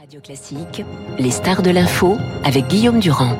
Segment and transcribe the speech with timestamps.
[0.00, 0.82] Radio Classique,
[1.18, 3.36] les stars de l'info avec Guillaume Durand.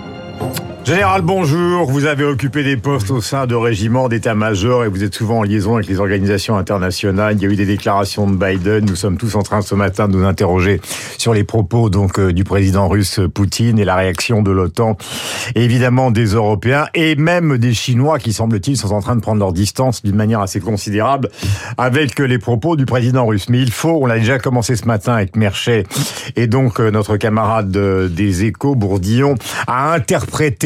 [0.85, 1.89] Général, bonjour.
[1.91, 5.43] Vous avez occupé des postes au sein de régiments d'état-major et vous êtes souvent en
[5.43, 7.37] liaison avec les organisations internationales.
[7.37, 8.87] Il y a eu des déclarations de Biden.
[8.87, 10.81] Nous sommes tous en train ce matin de nous interroger
[11.19, 14.97] sur les propos donc euh, du président russe Poutine et la réaction de l'OTAN,
[15.55, 19.53] évidemment des Européens et même des Chinois qui semble-t-il sont en train de prendre leur
[19.53, 21.29] distance d'une manière assez considérable
[21.77, 23.49] avec les propos du président russe.
[23.49, 25.85] Mais il faut, on l'a déjà commencé ce matin avec Merchet
[26.37, 29.35] et donc euh, notre camarade des Échos, Bourdillon,
[29.67, 30.01] à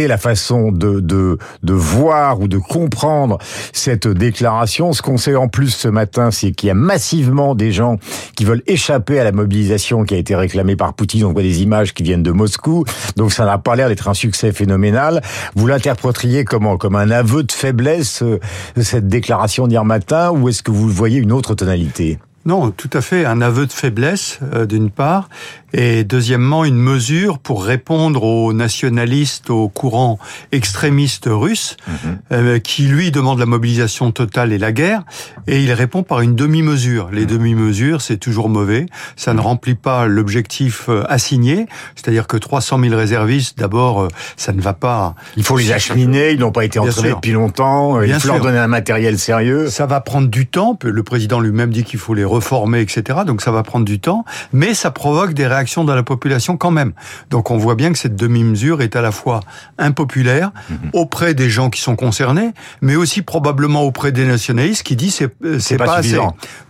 [0.08, 3.38] la façon de, de, de voir ou de comprendre
[3.72, 4.92] cette déclaration.
[4.92, 7.98] Ce qu'on sait en plus ce matin, c'est qu'il y a massivement des gens
[8.36, 11.24] qui veulent échapper à la mobilisation qui a été réclamée par Poutine.
[11.24, 12.84] On voit des images qui viennent de Moscou.
[13.16, 15.22] Donc ça n'a pas l'air d'être un succès phénoménal.
[15.54, 16.76] Vous l'interpréteriez comment?
[16.76, 18.38] Comme un aveu de faiblesse, euh,
[18.80, 22.18] cette déclaration d'hier matin, ou est-ce que vous voyez une autre tonalité?
[22.46, 25.30] Non, tout à fait, un aveu de faiblesse, euh, d'une part,
[25.72, 30.18] et deuxièmement, une mesure pour répondre aux nationalistes, aux courants
[30.52, 32.18] extrémistes russes, mhm.
[32.32, 35.04] euh, qui lui demandent la mobilisation totale et la guerre,
[35.46, 37.08] et il répond par une demi-mesure.
[37.12, 37.28] Les mhm.
[37.28, 38.84] demi-mesures, c'est toujours mauvais,
[39.16, 44.60] ça ne remplit pas l'objectif euh, assigné, c'est-à-dire que 300 000 réservistes, d'abord, ça ne
[44.60, 45.14] va pas...
[45.38, 48.58] Il faut les acheminer, ils n'ont pas été entraînés depuis longtemps, il faut leur donner
[48.58, 49.70] un matériel sérieux.
[49.70, 53.20] Ça va prendre du temps, le président lui-même dit qu'il faut les reformer, etc.
[53.26, 56.70] Donc ça va prendre du temps, mais ça provoque des réactions dans la population quand
[56.70, 56.92] même.
[57.30, 59.40] Donc on voit bien que cette demi-mesure est à la fois
[59.78, 60.90] impopulaire mhm.
[60.92, 65.32] auprès des gens qui sont concernés, mais aussi probablement auprès des nationalistes qui disent c'est
[65.44, 66.18] euh, c'est pas, assez.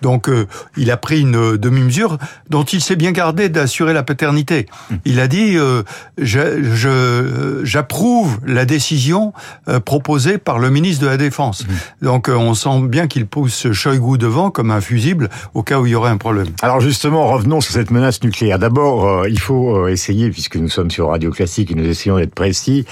[0.03, 2.19] Donc euh, il a pris une demi-mesure
[2.51, 4.67] dont il s'est bien gardé d'assurer la paternité.
[4.91, 4.99] Mhm.
[5.05, 5.83] Il a dit euh,
[7.63, 9.33] j'approuve la décision
[9.85, 11.67] proposée par le ministre de la Défense.
[11.67, 11.75] Mhm.
[12.03, 15.93] Donc on sent bien qu'il pousse Shoigu devant comme un fusible au cas où il
[15.93, 16.49] y aurait un problème.
[16.63, 18.59] Alors justement, revenons sur cette menace nucléaire.
[18.59, 22.17] D'abord, euh, il faut euh, essayer, puisque nous sommes sur Radio Classique et nous essayons
[22.17, 22.85] d'être précis,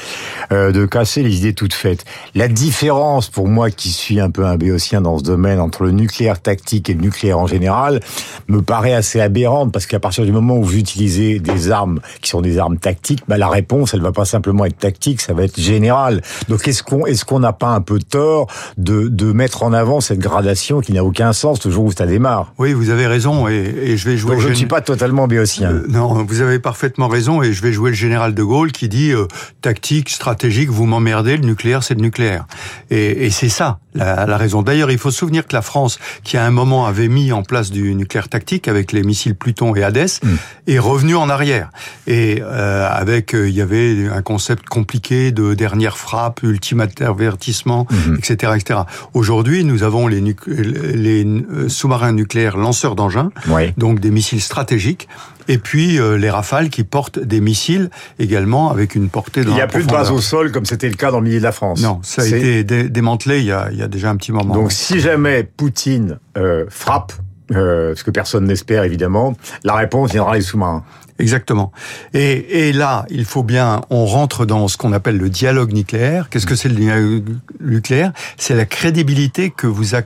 [0.52, 2.04] euh, de casser les idées toutes faites.
[2.34, 5.90] La différence, pour moi qui suis un peu un béotien dans ce domaine, entre le
[5.90, 8.00] nucléaire tactique et le nucléaire en général,
[8.48, 12.30] me paraît assez aberrante, parce qu'à partir du moment où vous utilisez des armes qui
[12.30, 15.42] sont des armes tactiques, bah, la réponse, elle va pas simplement être tactique, ça va
[15.42, 16.22] être général.
[16.48, 18.46] Donc est-ce qu'on est-ce qu'on n'a pas un peu tort
[18.76, 22.06] de, de mettre en avant cette gradation qui n'a aucun sens le jour où ça
[22.06, 22.51] démarre?
[22.58, 24.36] Oui, vous avez raison, et, et je vais jouer.
[24.38, 25.72] je ne suis pas totalement béotien.
[25.72, 28.88] Euh, non, vous avez parfaitement raison, et je vais jouer le général de Gaulle qui
[28.88, 29.26] dit euh,
[29.60, 32.46] tactique, stratégique, vous m'emmerdez, le nucléaire, c'est le nucléaire.
[32.90, 34.62] Et, et c'est ça la, la raison.
[34.62, 37.42] D'ailleurs, il faut se souvenir que la France, qui à un moment avait mis en
[37.42, 40.34] place du nucléaire tactique avec les missiles Pluton et Hadès, mm.
[40.68, 41.70] est revenue en arrière.
[42.06, 47.86] Et euh, avec, euh, il y avait un concept compliqué de dernière frappe, ultime avertissement,
[48.16, 48.56] etc., mm-hmm.
[48.56, 48.80] etc.
[49.14, 53.30] Aujourd'hui, nous avons les, les sous-marins nucléaires lanceurs d'engins,
[53.76, 55.08] donc des missiles stratégiques,
[55.48, 59.42] et puis euh, les Rafales qui portent des missiles également avec une portée.
[59.42, 61.38] il n'y a plus de base au sol comme c'était le cas dans le milieu
[61.38, 61.82] de la France.
[61.82, 64.54] Non, ça a été démantelé il y a, il y a déjà un petit moment.
[64.54, 67.12] Donc si jamais Poutine euh, frappe,
[67.52, 70.84] euh, ce que personne n'espère évidemment, la réponse viendra les sous-marins.
[71.18, 71.72] Exactement.
[72.14, 76.28] Et, et, là, il faut bien, on rentre dans ce qu'on appelle le dialogue nucléaire.
[76.28, 78.12] Qu'est-ce que c'est le dialogue nucléaire?
[78.38, 80.00] C'est la crédibilité que vous euh,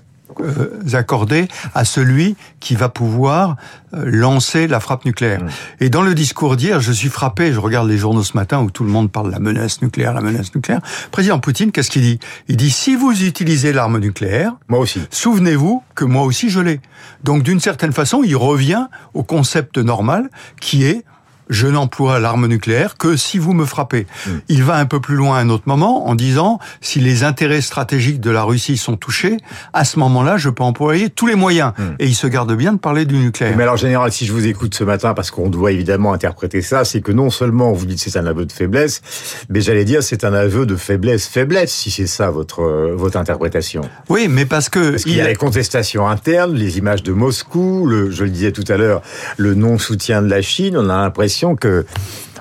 [0.92, 3.56] accorder à celui qui va pouvoir
[3.94, 5.42] euh, lancer la frappe nucléaire.
[5.42, 5.48] Mmh.
[5.80, 8.70] Et dans le discours d'hier, je suis frappé, je regarde les journaux ce matin où
[8.70, 10.80] tout le monde parle de la menace nucléaire, la menace nucléaire.
[11.10, 12.18] Président Poutine, qu'est-ce qu'il dit?
[12.48, 15.00] Il dit si vous utilisez l'arme nucléaire, moi aussi.
[15.10, 16.80] Souvenez-vous que moi aussi je l'ai.
[17.24, 20.30] Donc d'une certaine façon, il revient au concept normal
[20.60, 21.04] qui est
[21.48, 24.06] je n'emploie l'arme nucléaire que si vous me frappez.
[24.26, 24.38] Hmm.
[24.48, 27.60] Il va un peu plus loin à un autre moment en disant si les intérêts
[27.60, 29.36] stratégiques de la Russie sont touchés,
[29.72, 31.72] à ce moment-là, je peux employer tous les moyens.
[31.78, 31.94] Hmm.
[31.98, 33.56] Et il se garde bien de parler du nucléaire.
[33.56, 36.84] Mais alors, général, si je vous écoute ce matin, parce qu'on doit évidemment interpréter ça,
[36.84, 39.02] c'est que non seulement vous dites c'est un aveu de faiblesse,
[39.48, 42.62] mais j'allais dire c'est un aveu de faiblesse, faiblesse, si c'est ça votre
[42.94, 43.82] votre interprétation.
[44.08, 47.86] Oui, mais parce que parce qu'il y a les contestations internes, les images de Moscou,
[47.86, 49.02] le, je le disais tout à l'heure,
[49.36, 50.76] le non soutien de la Chine.
[50.76, 51.86] On a l'impression que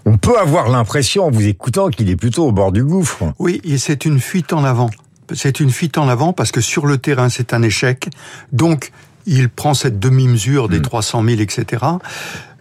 [0.05, 3.33] on peut avoir l'impression, en vous écoutant, qu'il est plutôt au bord du gouffre.
[3.39, 4.91] Oui, et c'est une fuite en avant.
[5.33, 8.09] C'est une fuite en avant parce que sur le terrain, c'est un échec.
[8.51, 8.91] Donc,
[9.25, 11.29] il prend cette demi-mesure des 300 hmm.
[11.29, 11.85] 000, etc.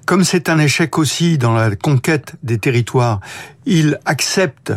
[0.06, 3.20] Comme c'est un échec aussi dans la conquête des territoires,
[3.66, 4.72] il accepte,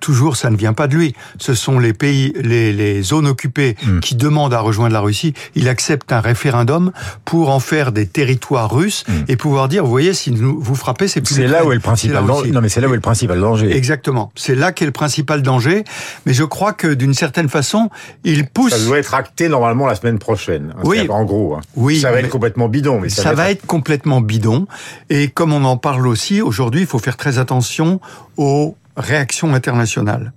[0.00, 3.76] toujours ça ne vient pas de lui, ce sont les pays, les, les zones occupées
[3.82, 4.00] mm.
[4.00, 6.92] qui demandent à rejoindre la Russie, il accepte un référendum
[7.24, 9.12] pour en faire des territoires russes mm.
[9.28, 11.80] et pouvoir dire, vous voyez, si vous frappez, c'est plus C'est là où est le
[11.80, 12.50] principal danger.
[12.50, 13.76] Non, mais c'est là où est le principal danger.
[13.76, 14.32] Exactement.
[14.34, 15.84] C'est là qu'est le principal danger.
[16.26, 17.90] Mais je crois que d'une certaine façon,
[18.24, 18.72] il pousse.
[18.72, 20.74] Ça doit être acté normalement la semaine prochaine.
[20.76, 21.06] Hein, oui.
[21.08, 21.54] En gros.
[21.54, 21.60] Hein.
[21.76, 22.00] Oui.
[22.00, 23.00] Ça va être complètement bidon.
[23.00, 23.62] Mais ça, ça va être...
[23.62, 24.66] être complètement bidon.
[25.08, 28.00] Et comme on en parle aussi, aujourd'hui, il faut faire très attention
[28.40, 30.32] aux réactions internationales.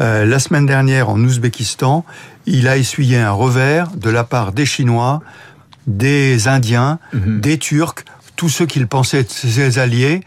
[0.00, 2.04] Euh, la semaine dernière, en Ouzbékistan,
[2.46, 5.20] il a essuyé un revers de la part des Chinois,
[5.86, 7.40] des Indiens, mhm.
[7.40, 8.04] des Turcs,
[8.36, 10.22] tous ceux qu'il pensait être ses alliés.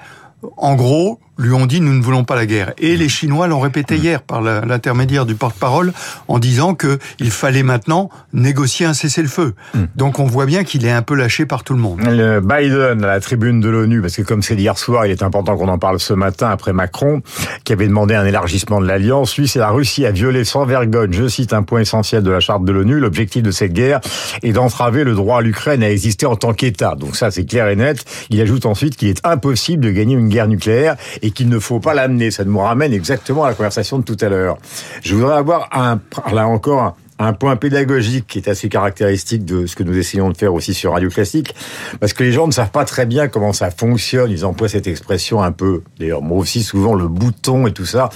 [0.56, 2.74] En gros, lui ont dit nous ne voulons pas la guerre.
[2.78, 5.94] Et les Chinois l'ont répété hier par l'intermédiaire du porte-parole
[6.28, 9.54] en disant que il fallait maintenant négocier un cessez-le-feu.
[9.74, 9.86] Hmm.
[9.96, 12.00] Donc on voit bien qu'il est un peu lâché par tout le monde.
[12.02, 15.24] Le Biden à la tribune de l'ONU, parce que comme c'est hier soir, il est
[15.24, 17.22] important qu'on en parle ce matin après Macron,
[17.64, 19.38] qui avait demandé un élargissement de l'alliance.
[19.38, 22.40] Lui, c'est la Russie a violé sans vergogne, je cite un point essentiel de la
[22.40, 24.00] charte de l'ONU, l'objectif de cette guerre
[24.44, 26.96] est d'entraver le droit à l'Ukraine à exister en tant qu'État.
[26.96, 28.04] Donc ça, c'est clair et net.
[28.30, 31.80] Il ajoute ensuite qu'il est impossible de gagner une guerre nucléaire et qu'il ne faut
[31.80, 32.30] pas l'amener.
[32.30, 34.58] Ça nous ramène exactement à la conversation de tout à l'heure.
[35.02, 36.00] Je voudrais avoir un,
[36.32, 40.38] là encore, un point pédagogique qui est assez caractéristique de ce que nous essayons de
[40.38, 41.56] faire aussi sur Radio Classique,
[42.00, 44.30] parce que les gens ne savent pas très bien comment ça fonctionne.
[44.30, 48.10] Ils emploient cette expression un peu, d'ailleurs moi aussi souvent le bouton et tout ça,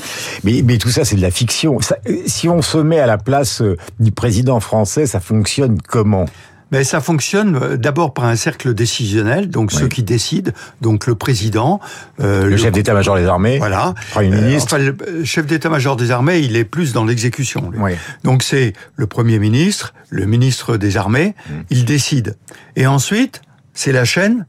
[0.43, 1.79] mais, tout ça c'est de la fiction.
[2.27, 6.25] si on se met à la place euh, du président français, ça fonctionne comment?
[6.71, 10.51] Mais ça fonctionne euh, d'abord par un cercle décisionnel, donc ceux qui décident,
[10.81, 11.79] donc le président,
[12.19, 14.75] euh, le, chef d'état-major des armées, voilà, premier euh, ministre.
[14.75, 17.71] enfin, le chef d'état-major des armées, il est plus dans l'exécution.
[18.23, 21.53] Donc c'est le premier ministre, le ministre des armées, mm.
[21.69, 22.37] il décide.
[22.75, 23.41] Et ensuite,
[23.73, 24.45] c'est la chaîne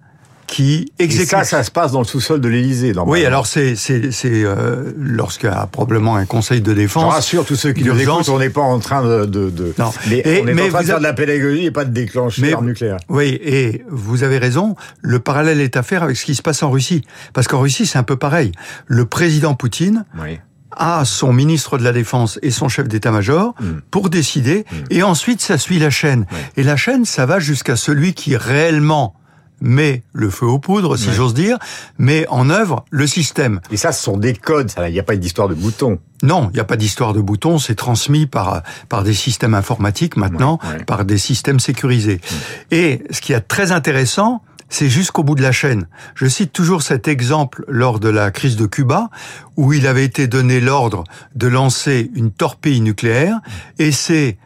[0.50, 1.28] qui exécute.
[1.28, 2.92] ça, ça se passe dans le sous-sol de l'Élysée.
[3.06, 7.04] Oui, alors c'est c'est c'est euh, lorsqu'il y a probablement un conseil de défense.
[7.04, 9.72] Je rassure tous ceux qui nous écoutent, on n'est pas en train de, de, de
[9.78, 9.92] non.
[10.08, 12.96] Mais, on est en train de faire de la pédagogie et pas de déclencher nucléaire.
[13.08, 14.74] Oui, et vous avez raison.
[15.00, 17.02] Le parallèle est à faire avec ce qui se passe en Russie,
[17.32, 18.50] parce qu'en Russie c'est un peu pareil.
[18.86, 20.04] Le président Poutine.
[20.20, 20.40] Oui
[20.76, 23.66] à son ministre de la Défense et son chef d'état-major mm.
[23.90, 24.76] pour décider, mm.
[24.90, 26.26] et ensuite ça suit la chaîne.
[26.56, 29.16] Et la chaîne, ça va jusqu'à celui qui réellement
[29.60, 31.58] met le feu aux poudres, si j'ose dire,
[31.98, 33.60] met en œuvre le système.
[33.70, 35.98] Et ça, ce sont des codes, il n'y a pas d'histoire de boutons.
[36.22, 40.16] Non, il n'y a pas d'histoire de boutons, c'est transmis par, par des systèmes informatiques
[40.16, 42.20] maintenant, par des systèmes sécurisés.
[42.20, 42.74] Mm.
[42.74, 45.88] Et ce qui est très intéressant, c'est jusqu'au bout de la chaîne.
[46.14, 49.10] Je cite toujours cet exemple lors de la crise de Cuba,
[49.56, 51.04] où il avait été donné l'ordre
[51.34, 53.40] de lancer une torpille nucléaire,
[53.78, 54.38] et c'est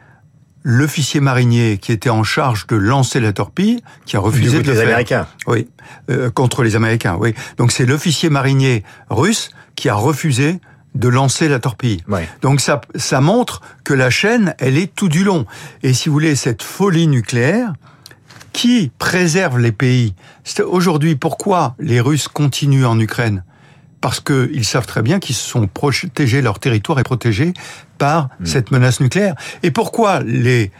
[0.67, 4.73] l'officier marinier qui était en charge de lancer la torpille, qui a refusé de le
[4.73, 5.27] les Américains.
[5.45, 5.69] Oui,
[6.09, 7.17] euh, contre les Américains.
[7.19, 7.35] Oui.
[7.57, 10.59] Donc c'est l'officier marinier russe qui a refusé
[10.95, 12.03] de lancer la torpille.
[12.41, 15.45] Donc ça, ça montre que la chaîne, elle est tout du long.
[15.83, 17.73] Et si vous voulez, cette folie nucléaire,
[18.51, 20.15] qui préserve les pays
[20.65, 23.43] Aujourd'hui, pourquoi les Russes continuent en Ukraine?
[24.05, 27.53] Parce qu'ils savent très bien qu'ils sont protégés, leur territoire est protégé
[27.97, 28.45] par hmm.
[28.45, 29.33] cette menace nucléaire.
[29.63, 30.71] Et pourquoi les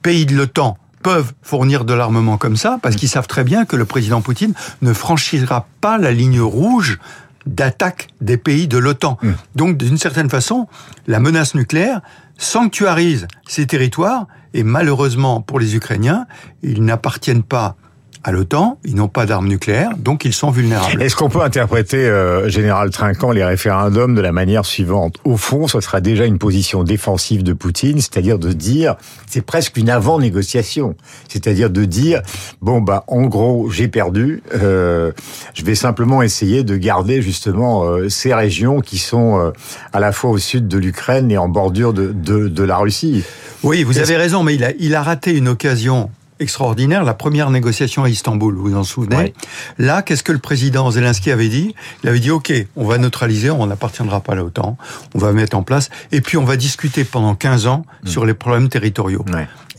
[0.00, 2.78] pays de l'OTAN peuvent fournir de l'armement comme ça?
[2.80, 2.98] Parce hmm.
[3.00, 6.98] qu'ils savent très bien que le président Poutine ne franchira pas la ligne rouge
[7.44, 9.18] d'attaque des pays de l'OTAN.
[9.20, 9.32] Hmm.
[9.54, 10.66] Donc, d'une certaine façon,
[11.06, 12.00] la menace nucléaire
[12.38, 16.26] sanctuarise ces territoires et malheureusement pour les Ukrainiens,
[16.62, 17.76] ils n'appartiennent pas
[18.24, 21.02] à l'OTAN, ils n'ont pas d'armes nucléaires, donc ils sont vulnérables.
[21.02, 25.18] Est-ce qu'on peut interpréter, euh, Général Trinquant, les référendums de la manière suivante?
[25.24, 29.76] Au fond, ce sera déjà une position défensive de Poutine, c'est-à-dire de dire, c'est presque
[29.76, 30.96] une avant-négociation,
[31.28, 32.22] c'est-à-dire de dire,
[32.62, 35.12] bon bah en gros, j'ai perdu, euh,
[35.52, 39.50] je vais simplement essayer de garder justement euh, ces régions qui sont euh,
[39.92, 43.22] à la fois au sud de l'Ukraine et en bordure de, de, de la Russie.
[43.62, 46.10] Oui, vous avez raison, mais il a, il a raté une occasion
[46.44, 49.34] extraordinaire, la première négociation à Istanbul, vous vous en souvenez
[49.78, 51.74] Là, qu'est-ce que le président Zelensky avait dit?
[52.02, 54.76] Il avait dit, OK, on va neutraliser, on n'appartiendra pas à l'OTAN,
[55.14, 58.08] on va mettre en place, et puis on va discuter pendant 15 ans mm.
[58.08, 59.24] sur les problèmes territoriaux.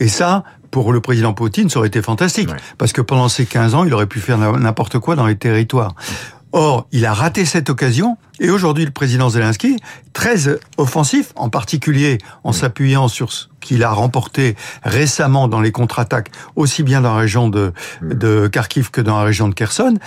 [0.00, 3.74] Et ça, pour le président Poutine, ça aurait été fantastique, parce que pendant ces 15
[3.74, 5.94] ans, il aurait pu faire n'importe quoi dans les territoires.
[6.58, 9.76] Or, il a raté cette occasion et aujourd'hui le président Zelensky,
[10.14, 16.30] très offensif, en particulier en s'appuyant sur ce qu'il a remporté récemment dans les contre-attaques,
[16.54, 19.98] aussi bien dans la région de, de Kharkiv que dans la région de Kherson,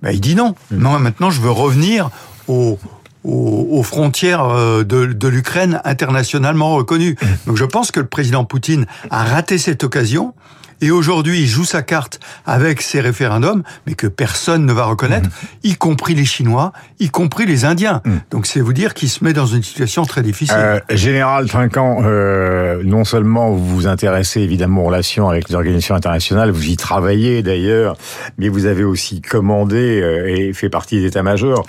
[0.00, 0.54] bah, il dit non.
[0.70, 2.10] Non, maintenant je veux revenir
[2.46, 2.78] aux,
[3.24, 7.16] aux, frontières euh, de, de l'Ukraine internationalement reconnues.
[7.48, 10.34] Donc je pense que le président Poutine a raté cette occasion
[10.80, 15.28] Et aujourd'hui, il joue sa carte avec ces référendums, mais que personne ne va reconnaître,
[15.62, 18.02] y compris les Chinois, y compris les Indiens.
[18.30, 20.56] Donc c'est vous dire qu'il se met dans une situation très difficile.
[20.58, 25.94] Euh, Général Trinquant, euh, non seulement vous vous intéressez évidemment aux relations avec les organisations
[25.94, 27.96] internationales, vous y travaillez d'ailleurs,
[28.38, 31.66] mais vous avez aussi commandé euh, et fait partie des états-majors.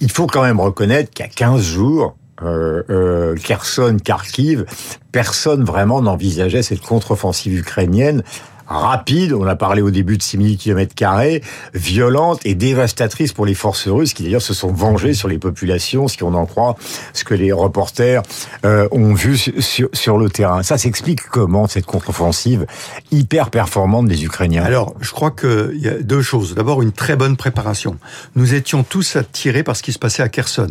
[0.00, 4.64] Il faut quand même reconnaître qu'à 15 jours, euh, euh, Kherson, Kharkiv,
[5.12, 8.22] personne vraiment n'envisageait cette contre-offensive ukrainienne
[8.70, 11.42] rapide, on a parlé au début de 6000 km carrés,
[11.74, 16.06] violente et dévastatrice pour les forces russes qui d'ailleurs se sont vengées sur les populations,
[16.08, 16.76] ce qu'on en croit,
[17.12, 18.22] ce que les reporters
[18.64, 20.62] euh, ont vu sur, sur, le terrain.
[20.62, 22.66] Ça s'explique comment cette contre-offensive
[23.10, 24.62] hyper performante des Ukrainiens?
[24.62, 26.54] Alors, je crois qu'il y a deux choses.
[26.54, 27.96] D'abord, une très bonne préparation.
[28.36, 30.68] Nous étions tous attirés par ce qui se passait à Kherson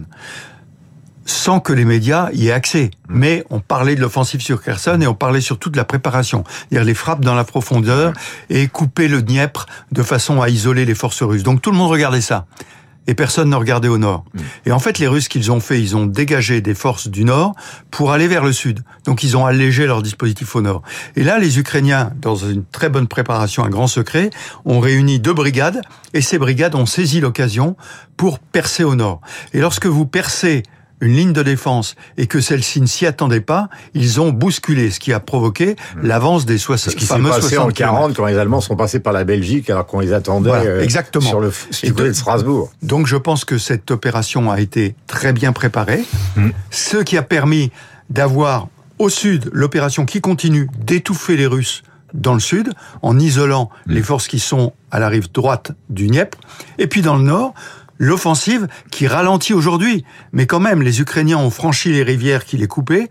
[1.29, 2.91] sans que les médias y aient accès.
[3.07, 6.85] Mais on parlait de l'offensive sur Kherson et on parlait surtout de la préparation, c'est-à-dire
[6.85, 8.13] les frappes dans la profondeur
[8.49, 11.43] et couper le Dniepr de façon à isoler les forces russes.
[11.43, 12.45] Donc tout le monde regardait ça.
[13.07, 14.23] Et personne ne regardait au nord.
[14.67, 17.55] Et en fait, les Russes qu'ils ont fait, ils ont dégagé des forces du nord
[17.89, 18.81] pour aller vers le sud.
[19.03, 20.83] Donc ils ont allégé leur dispositif au nord.
[21.15, 24.29] Et là, les Ukrainiens, dans une très bonne préparation, un grand secret,
[24.63, 25.81] ont réuni deux brigades.
[26.13, 27.75] Et ces brigades ont saisi l'occasion
[28.15, 29.21] pour percer au nord.
[29.53, 30.61] Et lorsque vous percez
[31.01, 34.99] une ligne de défense et que celle-ci ne s'y attendait pas, ils ont bousculé, ce
[34.99, 36.07] qui a provoqué hmm.
[36.07, 39.13] l'avance des 60 Ce qui s'est passé en 40 quand les Allemands sont passés par
[39.13, 41.27] la Belgique alors qu'on les attendait euh, exactement.
[41.27, 42.71] sur le sud de Strasbourg.
[42.81, 46.03] Donc je pense que cette opération a été très bien préparée,
[46.35, 46.49] mmh.
[46.71, 47.71] ce qui a permis
[48.09, 53.93] d'avoir au sud l'opération qui continue d'étouffer les Russes dans le sud, en isolant mmh.
[53.93, 56.37] les forces qui sont à la rive droite du Dniepr,
[56.79, 57.53] et puis dans le nord,
[57.99, 60.05] l'offensive qui ralentit aujourd'hui.
[60.33, 63.09] Mais quand même, les Ukrainiens ont franchi les rivières qui les coupaient.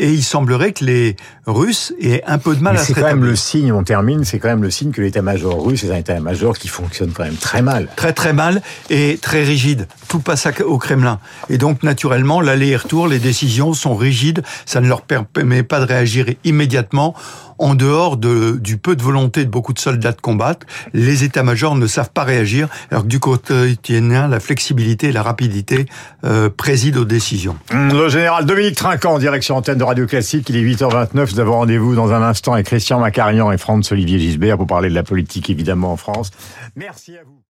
[0.00, 1.16] Et il semblerait que les
[1.46, 3.82] Russes aient un peu de mal Mais à se C'est quand même le signe, on
[3.82, 7.24] termine, c'est quand même le signe que l'état-major russe est un état-major qui fonctionne quand
[7.24, 7.88] même très mal.
[7.96, 9.88] Très très mal et très rigide.
[10.06, 11.18] Tout passe au Kremlin.
[11.50, 14.44] Et donc naturellement, l'aller et retour, les décisions sont rigides.
[14.66, 17.16] Ça ne leur permet pas de réagir immédiatement
[17.58, 21.74] en dehors de, du peu de volonté de beaucoup de soldats de combattre, les états-majors
[21.74, 25.86] ne savent pas réagir, alors que du côté ukrainien, la flexibilité et la rapidité
[26.24, 27.56] euh, président aux décisions.
[27.72, 31.94] Le général Dominique Trinquant, direction antenne de Radio Classique, il est 8h29, nous avons rendez-vous
[31.94, 35.92] dans un instant avec Christian Macarian et Franz-Olivier Gisbert pour parler de la politique évidemment
[35.92, 36.30] en France.
[36.76, 37.47] Merci à vous.